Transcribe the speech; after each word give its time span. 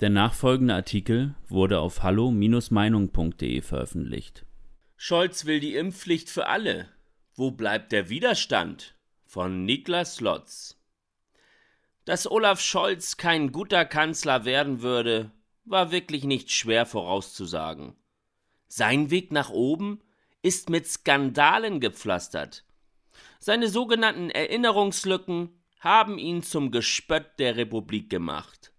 Der 0.00 0.10
nachfolgende 0.10 0.74
Artikel 0.74 1.34
wurde 1.48 1.80
auf 1.80 2.02
hallo-meinung.de 2.02 3.62
veröffentlicht. 3.62 4.44
Scholz 4.96 5.46
will 5.46 5.58
die 5.58 5.74
Impfpflicht 5.74 6.28
für 6.28 6.48
alle. 6.48 6.90
Wo 7.34 7.50
bleibt 7.50 7.92
der 7.92 8.10
Widerstand? 8.10 8.94
Von 9.24 9.64
Niklas 9.64 10.20
Lotz. 10.20 10.78
Dass 12.04 12.30
Olaf 12.30 12.60
Scholz 12.60 13.16
kein 13.16 13.52
guter 13.52 13.86
Kanzler 13.86 14.44
werden 14.44 14.82
würde, 14.82 15.32
war 15.64 15.92
wirklich 15.92 16.24
nicht 16.24 16.52
schwer 16.52 16.84
vorauszusagen. 16.84 17.96
Sein 18.68 19.10
Weg 19.10 19.32
nach 19.32 19.48
oben 19.48 20.00
ist 20.42 20.68
mit 20.68 20.86
Skandalen 20.86 21.80
gepflastert. 21.80 22.64
Seine 23.38 23.68
sogenannten 23.68 24.28
Erinnerungslücken 24.28 25.58
haben 25.80 26.18
ihn 26.18 26.42
zum 26.42 26.70
Gespött 26.70 27.38
der 27.38 27.56
Republik 27.56 28.10
gemacht. 28.10 28.72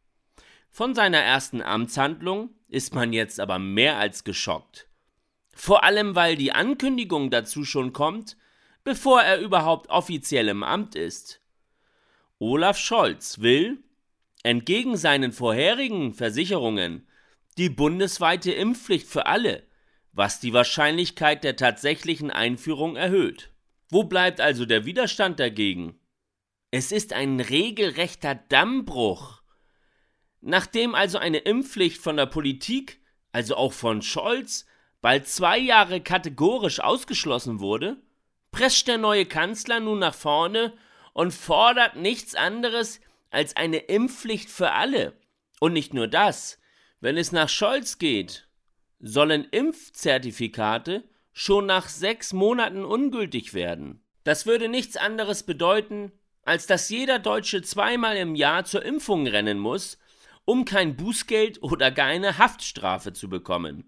Von 0.78 0.94
seiner 0.94 1.18
ersten 1.18 1.64
Amtshandlung 1.64 2.52
ist 2.68 2.94
man 2.94 3.12
jetzt 3.12 3.40
aber 3.40 3.58
mehr 3.58 3.98
als 3.98 4.24
geschockt. 4.24 4.88
Vor 5.52 5.84
allem, 5.84 6.14
weil 6.14 6.36
die 6.36 6.52
Ankündigung 6.52 7.32
dazu 7.32 7.64
schon 7.64 7.94
kommt, 7.94 8.38
bevor 8.84 9.24
er 9.24 9.40
überhaupt 9.40 9.90
offiziell 9.90 10.50
im 10.50 10.62
Amt 10.62 10.94
ist. 10.94 11.42
Olaf 12.38 12.78
Scholz 12.78 13.40
will, 13.40 13.80
entgegen 14.44 14.98
seinen 14.98 15.32
vorherigen 15.32 16.14
Versicherungen, 16.14 17.08
die 17.58 17.70
bundesweite 17.70 18.52
Impfpflicht 18.52 19.08
für 19.08 19.26
alle, 19.26 19.64
was 20.12 20.40
die 20.40 20.54
Wahrscheinlichkeit 20.54 21.44
der 21.44 21.56
tatsächlichen 21.56 22.30
Einführung 22.30 22.96
erhöht. 22.96 23.52
Wo 23.90 24.04
bleibt 24.04 24.40
also 24.40 24.68
der 24.68 24.86
Widerstand 24.86 25.40
dagegen? 25.40 26.00
Es 26.70 26.92
ist 26.92 27.14
ein 27.14 27.40
regelrechter 27.40 28.36
Dammbruch. 28.36 29.37
Nachdem 30.42 30.96
also 30.96 31.18
eine 31.18 31.40
Impfpflicht 31.40 32.02
von 32.02 32.18
der 32.18 32.26
Politik, 32.26 33.00
also 33.32 33.56
auch 33.56 33.74
von 33.74 34.02
Scholz, 34.02 34.66
bald 35.02 35.28
zwei 35.28 35.58
Jahre 35.58 36.02
kategorisch 36.02 36.80
ausgeschlossen 36.80 37.60
wurde, 37.60 37.98
prescht 38.52 38.88
der 38.88 38.98
neue 38.98 39.26
Kanzler 39.26 39.80
nun 39.80 40.00
nach 40.00 40.16
vorne 40.16 40.74
und 41.14 41.34
fordert 41.34 41.96
nichts 41.96 42.36
anderes 42.36 43.00
als 43.30 43.56
eine 43.56 43.78
Impfpflicht 43.78 44.50
für 44.50 44.72
alle. 44.72 45.14
Und 45.60 45.74
nicht 45.74 45.94
nur 45.94 46.08
das, 46.08 46.60
wenn 47.00 47.18
es 47.18 47.32
nach 47.32 47.50
Scholz 47.50 47.98
geht, 47.98 48.48
sollen 49.00 49.46
Impfzertifikate 49.52 51.04
schon 51.34 51.68
nach 51.68 51.88
sechs 51.88 52.34
Monaten 52.34 52.84
ungültig 52.84 53.54
werden. 53.54 54.04
Das 54.24 54.46
würde 54.46 54.70
nichts 54.70 54.98
anderes 54.98 55.44
bedeuten, 55.44 56.12
als 56.44 56.66
dass 56.66 56.90
jeder 56.90 57.20
Deutsche 57.20 57.62
zweimal 57.62 58.18
im 58.18 58.34
Jahr 58.36 58.66
zur 58.66 58.84
Impfung 58.84 59.28
rennen 59.28 59.60
muss, 59.60 60.00
um 60.48 60.64
kein 60.64 60.96
Bußgeld 60.96 61.62
oder 61.62 61.92
gar 61.92 62.08
eine 62.08 62.38
Haftstrafe 62.38 63.12
zu 63.12 63.28
bekommen. 63.28 63.84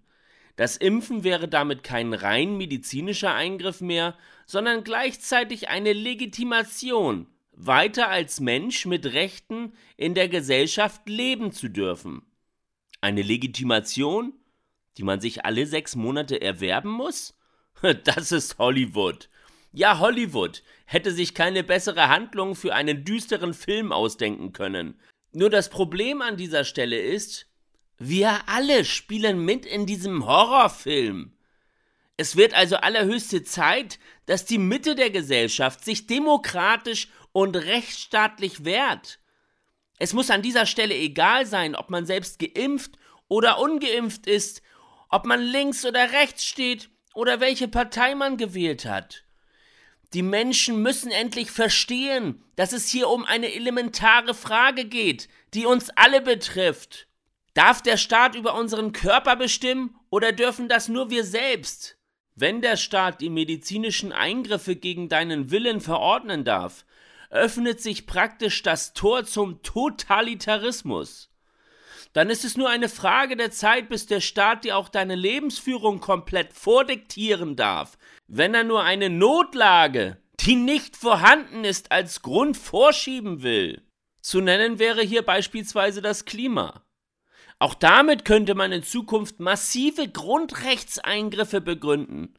Das 0.57 0.75
Impfen 0.75 1.23
wäre 1.23 1.47
damit 1.47 1.83
kein 1.83 2.13
rein 2.13 2.57
medizinischer 2.57 3.33
Eingriff 3.33 3.79
mehr, 3.79 4.17
sondern 4.45 4.83
gleichzeitig 4.83 5.69
eine 5.69 5.93
Legitimation, 5.93 7.27
weiter 7.53 8.09
als 8.09 8.41
Mensch 8.41 8.85
mit 8.85 9.05
Rechten 9.05 9.71
in 9.95 10.15
der 10.15 10.27
Gesellschaft 10.27 11.07
leben 11.07 11.53
zu 11.53 11.69
dürfen. 11.69 12.23
Eine 12.99 13.21
Legitimation, 13.21 14.33
die 14.97 15.03
man 15.03 15.21
sich 15.21 15.45
alle 15.45 15.65
sechs 15.65 15.95
Monate 15.95 16.41
erwerben 16.41 16.91
muss? 16.91 17.35
Das 18.03 18.33
ist 18.33 18.57
Hollywood. 18.57 19.29
Ja, 19.71 19.99
Hollywood 19.99 20.61
hätte 20.83 21.11
sich 21.13 21.33
keine 21.33 21.63
bessere 21.63 22.09
Handlung 22.09 22.55
für 22.55 22.75
einen 22.75 23.05
düsteren 23.05 23.53
Film 23.53 23.93
ausdenken 23.93 24.51
können. 24.51 24.99
Nur 25.31 25.49
das 25.49 25.69
Problem 25.69 26.21
an 26.21 26.37
dieser 26.37 26.63
Stelle 26.63 26.99
ist, 26.99 27.47
wir 27.97 28.47
alle 28.47 28.85
spielen 28.85 29.43
mit 29.43 29.65
in 29.65 29.85
diesem 29.85 30.25
Horrorfilm. 30.25 31.33
Es 32.17 32.35
wird 32.35 32.53
also 32.53 32.77
allerhöchste 32.77 33.43
Zeit, 33.43 33.99
dass 34.25 34.45
die 34.45 34.57
Mitte 34.57 34.95
der 34.95 35.09
Gesellschaft 35.09 35.85
sich 35.85 36.07
demokratisch 36.07 37.09
und 37.31 37.55
rechtsstaatlich 37.55 38.65
wehrt. 38.65 39.19
Es 39.99 40.13
muss 40.13 40.29
an 40.31 40.41
dieser 40.41 40.65
Stelle 40.65 40.95
egal 40.95 41.45
sein, 41.45 41.75
ob 41.75 41.89
man 41.89 42.05
selbst 42.05 42.39
geimpft 42.39 42.97
oder 43.27 43.59
ungeimpft 43.59 44.27
ist, 44.27 44.61
ob 45.09 45.25
man 45.25 45.41
links 45.41 45.85
oder 45.85 46.11
rechts 46.11 46.45
steht 46.45 46.89
oder 47.13 47.39
welche 47.39 47.67
Partei 47.67 48.15
man 48.15 48.37
gewählt 48.37 48.85
hat. 48.85 49.25
Die 50.13 50.23
Menschen 50.23 50.81
müssen 50.81 51.11
endlich 51.11 51.51
verstehen, 51.51 52.43
dass 52.55 52.73
es 52.73 52.89
hier 52.89 53.09
um 53.09 53.25
eine 53.25 53.53
elementare 53.53 54.33
Frage 54.33 54.85
geht, 54.85 55.27
die 55.53 55.65
uns 55.67 55.91
alle 55.91 56.21
betrifft. 56.21 57.07
Darf 57.53 57.81
der 57.81 57.97
Staat 57.97 58.35
über 58.35 58.55
unseren 58.55 58.91
Körper 58.91 59.35
bestimmen 59.35 59.95
oder 60.09 60.31
dürfen 60.31 60.67
das 60.67 60.87
nur 60.87 61.09
wir 61.11 61.23
selbst? 61.23 61.97
Wenn 62.35 62.61
der 62.61 62.77
Staat 62.77 63.21
die 63.21 63.29
medizinischen 63.29 64.11
Eingriffe 64.11 64.75
gegen 64.75 65.09
deinen 65.09 65.51
Willen 65.51 65.81
verordnen 65.81 66.43
darf, 66.43 66.85
öffnet 67.29 67.81
sich 67.81 68.07
praktisch 68.07 68.63
das 68.63 68.93
Tor 68.93 69.25
zum 69.25 69.61
Totalitarismus. 69.61 71.28
Dann 72.13 72.29
ist 72.29 72.45
es 72.45 72.57
nur 72.57 72.69
eine 72.69 72.89
Frage 72.89 73.35
der 73.35 73.51
Zeit, 73.51 73.89
bis 73.89 74.05
der 74.05 74.21
Staat 74.21 74.63
dir 74.63 74.77
auch 74.77 74.89
deine 74.89 75.15
Lebensführung 75.15 75.99
komplett 75.99 76.53
vordiktieren 76.53 77.55
darf, 77.55 77.97
wenn 78.27 78.53
er 78.53 78.63
nur 78.63 78.83
eine 78.83 79.09
Notlage, 79.09 80.17
die 80.39 80.55
nicht 80.55 80.95
vorhanden 80.95 81.63
ist, 81.65 81.91
als 81.91 82.21
Grund 82.21 82.57
vorschieben 82.57 83.43
will. 83.43 83.81
Zu 84.21 84.41
nennen 84.41 84.79
wäre 84.79 85.01
hier 85.01 85.21
beispielsweise 85.21 86.01
das 86.01 86.25
Klima. 86.25 86.83
Auch 87.57 87.73
damit 87.73 88.23
könnte 88.23 88.55
man 88.55 88.71
in 88.71 88.83
Zukunft 88.83 89.39
massive 89.39 90.07
Grundrechtseingriffe 90.07 91.59
begründen. 91.59 92.33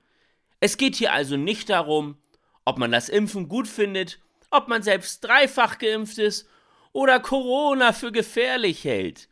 Es 0.61 0.77
geht 0.77 0.97
hier 0.97 1.13
also 1.13 1.37
nicht 1.37 1.69
darum, 1.69 2.17
ob 2.65 2.79
man 2.79 2.93
das 2.93 3.09
Impfen 3.09 3.49
gut 3.49 3.69
findet, 3.69 4.19
ob 4.51 4.69
man 4.69 4.83
selbst 4.83 5.25
dreifach 5.25 5.79
geimpft 5.79 6.19
ist 6.19 6.49
oder 6.93 7.21
Corona 7.21 7.93
für 7.93 8.13
gefährlich 8.13 8.85
hält. 8.85 9.29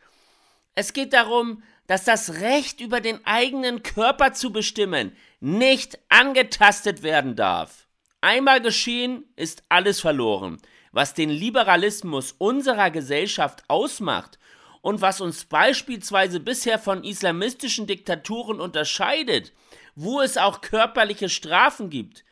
Es 0.78 0.92
geht 0.92 1.12
darum, 1.12 1.64
dass 1.88 2.04
das 2.04 2.34
Recht 2.34 2.80
über 2.80 3.00
den 3.00 3.26
eigenen 3.26 3.82
Körper 3.82 4.32
zu 4.32 4.52
bestimmen 4.52 5.10
nicht 5.40 5.98
angetastet 6.08 7.02
werden 7.02 7.34
darf. 7.34 7.88
Einmal 8.20 8.60
geschehen, 8.60 9.24
ist 9.34 9.64
alles 9.70 9.98
verloren. 9.98 10.58
Was 10.92 11.14
den 11.14 11.30
Liberalismus 11.30 12.30
unserer 12.30 12.92
Gesellschaft 12.92 13.64
ausmacht 13.66 14.38
und 14.80 15.00
was 15.00 15.20
uns 15.20 15.46
beispielsweise 15.46 16.38
bisher 16.38 16.78
von 16.78 17.02
islamistischen 17.02 17.88
Diktaturen 17.88 18.60
unterscheidet, 18.60 19.52
wo 19.96 20.20
es 20.20 20.36
auch 20.36 20.60
körperliche 20.60 21.28
Strafen 21.28 21.90
gibt, 21.90 22.24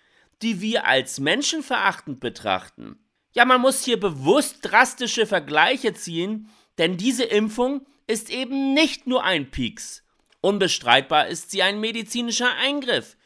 die 0.43 0.61
wir 0.61 0.87
als 0.87 1.19
menschenverachtend 1.19 2.21
betrachten. 2.21 2.97
Ja, 3.34 3.45
man 3.45 3.61
muss 3.61 3.83
hier 3.83 3.99
bewusst 3.99 4.59
drastische 4.63 5.27
Vergleiche 5.27 5.95
ziehen, 5.95 6.49
denn 6.78 6.97
diese 6.97 7.25
Impfung 7.25 7.84
ist 8.06 8.31
eben 8.31 8.75
nicht 8.75 9.06
nur 9.06 9.25
ein 9.25 9.50
Pieks. 9.50 10.05
Unbestreitbar 10.41 11.28
ist 11.28 11.50
sie 11.50 11.62
ein 11.62 11.81
medizinischer 11.81 12.55
Eingriff, 12.55 13.17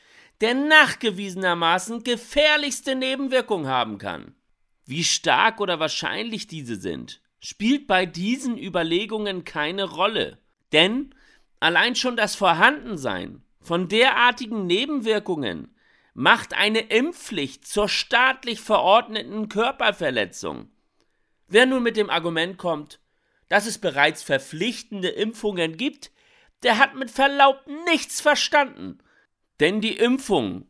der 0.40 0.54
nachgewiesenermaßen 0.54 2.02
gefährlichste 2.02 2.94
Nebenwirkungen 2.94 3.68
haben 3.68 3.98
kann. 3.98 4.34
Wie 4.86 5.04
stark 5.04 5.60
oder 5.60 5.78
wahrscheinlich 5.78 6.46
diese 6.46 6.76
sind, 6.76 7.20
spielt 7.40 7.86
bei 7.86 8.06
diesen 8.06 8.58
Überlegungen 8.58 9.44
keine 9.44 9.84
Rolle, 9.84 10.38
denn 10.72 11.14
allein 11.60 11.94
schon 11.94 12.16
das 12.16 12.34
Vorhandensein 12.34 13.42
von 13.60 13.88
derartigen 13.88 14.66
Nebenwirkungen 14.66 15.74
macht 16.14 16.54
eine 16.54 16.80
Impfpflicht 16.80 17.66
zur 17.66 17.88
staatlich 17.88 18.60
verordneten 18.60 19.48
Körperverletzung. 19.48 20.70
Wer 21.48 21.66
nun 21.66 21.82
mit 21.82 21.96
dem 21.96 22.10
Argument 22.10 22.58
kommt, 22.58 23.00
dass 23.50 23.66
es 23.66 23.78
bereits 23.78 24.22
verpflichtende 24.22 25.08
Impfungen 25.08 25.76
gibt, 25.76 26.12
der 26.62 26.78
hat 26.78 26.94
mit 26.94 27.10
Verlaub 27.10 27.66
nichts 27.84 28.20
verstanden. 28.20 28.98
Denn 29.58 29.80
die 29.80 29.96
Impfung 29.96 30.68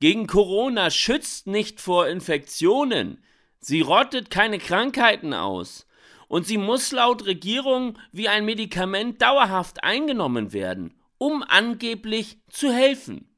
gegen 0.00 0.26
Corona 0.26 0.90
schützt 0.90 1.46
nicht 1.46 1.80
vor 1.80 2.06
Infektionen, 2.06 3.24
sie 3.58 3.80
rottet 3.80 4.30
keine 4.30 4.58
Krankheiten 4.58 5.32
aus 5.32 5.86
und 6.28 6.46
sie 6.46 6.58
muss 6.58 6.92
laut 6.92 7.24
Regierung 7.24 7.98
wie 8.12 8.28
ein 8.28 8.44
Medikament 8.44 9.22
dauerhaft 9.22 9.82
eingenommen 9.82 10.52
werden, 10.52 10.94
um 11.16 11.42
angeblich 11.42 12.38
zu 12.50 12.70
helfen. 12.70 13.34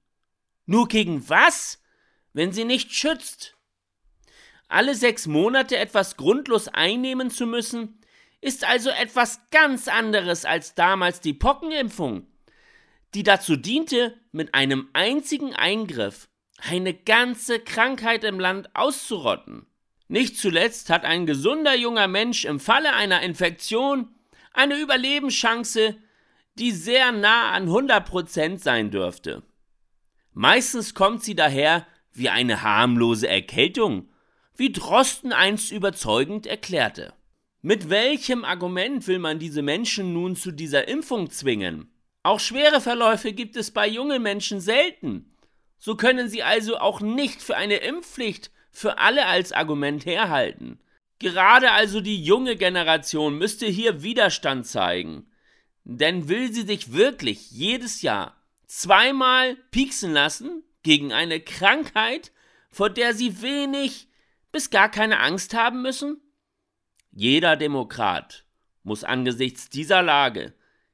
Nur 0.64 0.88
gegen 0.88 1.29
was, 1.29 1.81
wenn 2.32 2.50
sie 2.50 2.64
nicht 2.64 2.93
schützt? 2.93 3.56
Alle 4.67 4.96
sechs 4.96 5.29
Monate 5.29 5.76
etwas 5.76 6.17
grundlos 6.17 6.67
einnehmen 6.67 7.31
zu 7.31 7.46
müssen, 7.46 8.00
ist 8.41 8.65
also 8.65 8.91
etwas 8.91 9.41
ganz 9.50 9.88
anderes 9.88 10.44
als 10.44 10.75
damals 10.75 11.21
die 11.21 11.35
Pockenimpfung, 11.35 12.27
die 13.15 13.23
dazu 13.23 13.56
diente, 13.56 14.15
mit 14.33 14.55
einem 14.55 14.88
einzigen 14.93 15.55
Eingriff 15.55 16.29
eine 16.59 16.94
ganze 16.94 17.61
Krankheit 17.61 18.25
im 18.25 18.41
Land 18.41 18.75
auszurotten. 18.75 19.67
Nicht 20.09 20.38
zuletzt 20.38 20.91
hat 20.91 21.05
ein 21.05 21.27
gesunder 21.27 21.75
junger 21.75 22.09
Mensch 22.09 22.44
im 22.44 22.61
Falle 22.61 22.93
einer 22.93 23.23
Infektion 23.23 24.09
Eine 24.53 24.79
Überlebenschance, 24.79 25.97
die 26.59 26.73
sehr 26.73 27.12
nah 27.12 27.50
an 27.50 27.69
100% 27.69 28.59
sein 28.59 28.91
dürfte. 28.91 29.43
Meistens 30.32 30.94
kommt 30.94 31.23
sie 31.23 31.35
daher 31.35 31.87
wie 32.12 32.31
eine 32.31 32.62
harmlose 32.62 33.29
Erkältung, 33.29 34.09
wie 34.55 34.73
Drosten 34.73 35.32
einst 35.32 35.71
überzeugend 35.71 36.47
erklärte. 36.47 37.12
Mit 37.67 37.91
welchem 37.91 38.45
Argument 38.45 39.09
will 39.09 39.19
man 39.19 39.41
diese 39.41 39.61
Menschen 39.61 40.13
nun 40.13 40.37
zu 40.37 40.53
dieser 40.53 40.87
Impfung 40.87 41.31
zwingen? 41.31 41.91
Auch 42.23 42.39
schwere 42.39 42.81
Verläufe 42.81 43.33
gibt 43.33 43.57
es 43.57 43.73
bei 43.73 43.89
jungen 43.89 44.23
Menschen 44.23 44.61
selten. 44.61 45.35
So 45.77 45.97
können 45.97 46.29
sie 46.29 46.45
also 46.45 46.77
auch 46.77 47.01
nicht 47.01 47.43
für 47.43 47.57
eine 47.57 47.79
Impfpflicht 47.79 48.53
für 48.71 48.99
alle 48.99 49.27
als 49.27 49.51
Argument 49.51 50.07
herhalten. 50.07 50.79
Gerade 51.19 51.73
also 51.73 52.01
die 52.01 52.23
junge 52.23 52.55
Generation 52.55 53.37
müsste 53.37 53.67
hier 53.67 54.01
Widerstand 54.01 54.69
zeigen. 54.69 55.27
Denn 55.83 56.29
will 56.29 56.53
sie 56.53 56.63
sich 56.63 56.93
wirklich 56.93 57.51
jedes 57.51 58.01
Jahr 58.01 58.41
zweimal 58.69 59.57
pieksen 59.73 60.13
lassen 60.13 60.63
gegen 60.85 61.13
eine 61.13 61.41
Krankheit, 61.41 62.31
vor 62.71 62.91
der 62.91 63.13
sie 63.13 63.43
wenig 63.43 64.07
bis 64.53 64.71
gar 64.71 64.89
keine 64.89 65.19
Angst 65.19 65.53
haben 65.53 65.83
müssen? 65.83 66.23
Jeder 67.19 67.57
Demokrat 67.57 68.45
muss 68.83 69.03
angesichts 69.03 69.71
dieser 69.71 70.03
Lage 70.03 70.53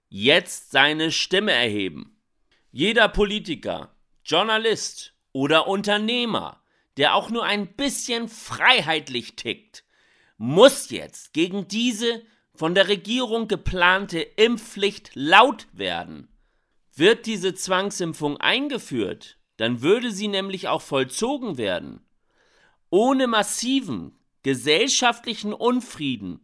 jetzt 0.08 0.70
seine 0.70 1.10
Stimme 1.10 1.50
erheben. 1.50 2.16
Jeder 2.70 3.08
Politiker, 3.08 3.96
Journalist 4.24 5.14
oder 5.32 5.66
Unternehmer, 5.66 6.62
der 6.96 7.16
auch 7.16 7.28
nur 7.28 7.44
ein 7.44 7.74
bisschen 7.74 8.28
freiheitlich 8.28 9.34
tickt, 9.34 9.82
muss 10.36 10.90
jetzt 10.90 11.32
gegen 11.32 11.66
diese 11.66 12.22
von 12.54 12.76
der 12.76 12.86
Regierung 12.86 13.48
geplante 13.48 14.20
Impfpflicht 14.20 15.10
laut 15.14 15.66
werden. 15.72 16.28
Wird 16.94 17.26
diese 17.26 17.52
Zwangsimpfung 17.52 18.36
eingeführt, 18.36 19.38
dann 19.56 19.82
würde 19.82 20.12
sie 20.12 20.28
nämlich 20.28 20.68
auch 20.68 20.82
vollzogen 20.82 21.58
werden. 21.58 22.06
Ohne 22.90 23.26
massiven 23.26 24.16
gesellschaftlichen 24.42 25.52
Unfrieden 25.52 26.40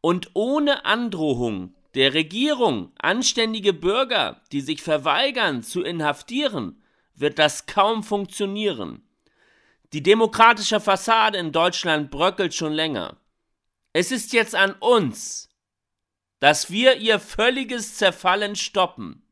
und 0.00 0.30
ohne 0.34 0.84
Androhung 0.84 1.74
der 1.94 2.14
Regierung 2.14 2.92
anständige 2.98 3.72
Bürger, 3.72 4.42
die 4.52 4.60
sich 4.60 4.82
verweigern 4.82 5.62
zu 5.62 5.82
inhaftieren, 5.82 6.82
wird 7.14 7.38
das 7.38 7.66
kaum 7.66 8.02
funktionieren. 8.02 9.02
Die 9.92 10.02
demokratische 10.02 10.80
Fassade 10.80 11.38
in 11.38 11.50
Deutschland 11.50 12.10
bröckelt 12.10 12.54
schon 12.54 12.72
länger. 12.72 13.16
Es 13.92 14.12
ist 14.12 14.32
jetzt 14.32 14.54
an 14.54 14.72
uns, 14.72 15.48
dass 16.40 16.70
wir 16.70 16.96
ihr 16.98 17.18
völliges 17.18 17.96
Zerfallen 17.96 18.54
stoppen. 18.54 19.22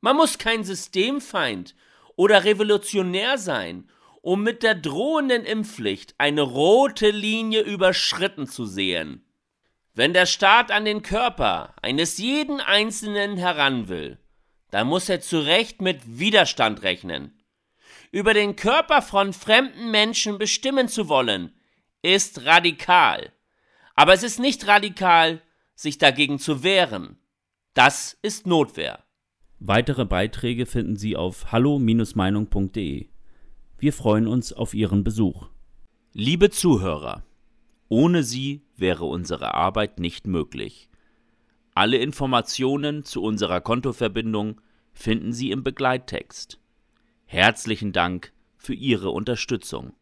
Man 0.00 0.16
muss 0.16 0.38
kein 0.38 0.64
Systemfeind 0.64 1.74
oder 2.14 2.44
Revolutionär 2.44 3.38
sein, 3.38 3.90
um 4.24 4.42
mit 4.42 4.62
der 4.62 4.74
drohenden 4.74 5.44
Impfpflicht 5.44 6.14
eine 6.16 6.40
rote 6.40 7.10
Linie 7.10 7.60
überschritten 7.60 8.46
zu 8.46 8.64
sehen. 8.64 9.22
Wenn 9.92 10.14
der 10.14 10.24
Staat 10.24 10.70
an 10.70 10.86
den 10.86 11.02
Körper 11.02 11.74
eines 11.82 12.16
jeden 12.16 12.58
Einzelnen 12.62 13.36
heran 13.36 13.88
will, 13.88 14.18
dann 14.70 14.86
muss 14.86 15.10
er 15.10 15.20
zu 15.20 15.40
Recht 15.40 15.82
mit 15.82 16.18
Widerstand 16.18 16.82
rechnen. 16.82 17.38
Über 18.12 18.32
den 18.32 18.56
Körper 18.56 19.02
von 19.02 19.34
fremden 19.34 19.90
Menschen 19.90 20.38
bestimmen 20.38 20.88
zu 20.88 21.10
wollen, 21.10 21.52
ist 22.00 22.46
radikal. 22.46 23.30
Aber 23.94 24.14
es 24.14 24.22
ist 24.22 24.38
nicht 24.38 24.66
radikal, 24.66 25.42
sich 25.74 25.98
dagegen 25.98 26.38
zu 26.38 26.62
wehren. 26.62 27.18
Das 27.74 28.16
ist 28.22 28.46
Notwehr. 28.46 29.04
Weitere 29.58 30.06
Beiträge 30.06 30.64
finden 30.64 30.96
Sie 30.96 31.14
auf 31.14 31.52
hallo-meinung.de. 31.52 33.13
Wir 33.84 33.92
freuen 33.92 34.26
uns 34.26 34.50
auf 34.54 34.72
Ihren 34.72 35.04
Besuch. 35.04 35.48
Liebe 36.14 36.48
Zuhörer, 36.48 37.22
ohne 37.90 38.22
Sie 38.22 38.62
wäre 38.78 39.04
unsere 39.04 39.52
Arbeit 39.52 40.00
nicht 40.00 40.26
möglich. 40.26 40.88
Alle 41.74 41.98
Informationen 41.98 43.04
zu 43.04 43.22
unserer 43.22 43.60
Kontoverbindung 43.60 44.62
finden 44.94 45.34
Sie 45.34 45.50
im 45.50 45.62
Begleittext. 45.62 46.58
Herzlichen 47.26 47.92
Dank 47.92 48.32
für 48.56 48.72
Ihre 48.72 49.10
Unterstützung. 49.10 49.92